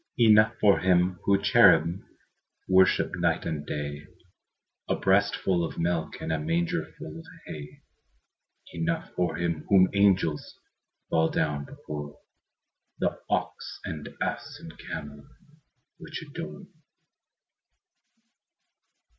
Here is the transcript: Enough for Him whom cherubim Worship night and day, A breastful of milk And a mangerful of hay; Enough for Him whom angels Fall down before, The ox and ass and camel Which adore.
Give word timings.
Enough 0.17 0.55
for 0.59 0.79
Him 0.79 1.19
whom 1.25 1.43
cherubim 1.43 2.03
Worship 2.67 3.11
night 3.17 3.45
and 3.45 3.67
day, 3.67 4.07
A 4.89 4.95
breastful 4.95 5.63
of 5.63 5.77
milk 5.77 6.19
And 6.19 6.33
a 6.33 6.39
mangerful 6.39 7.19
of 7.19 7.25
hay; 7.45 7.81
Enough 8.73 9.11
for 9.13 9.35
Him 9.35 9.63
whom 9.69 9.91
angels 9.93 10.57
Fall 11.11 11.29
down 11.29 11.65
before, 11.65 12.17
The 12.97 13.19
ox 13.29 13.79
and 13.85 14.09
ass 14.19 14.57
and 14.59 14.73
camel 14.79 15.27
Which 15.99 16.23
adore. 16.23 16.65